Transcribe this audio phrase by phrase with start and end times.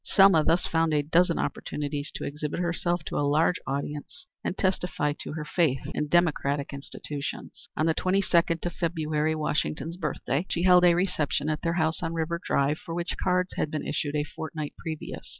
[0.03, 5.13] Selma thus found a dozen opportunities to exhibit herself to a large audience and testify
[5.19, 7.69] to her faith in democratic institutions.
[7.77, 12.15] On the 22d of February, Washington's birthday, she held a reception at their house on
[12.15, 15.29] River Drive, for which cards had been issued a fortnight previous.